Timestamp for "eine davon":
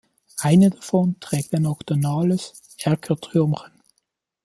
0.39-1.19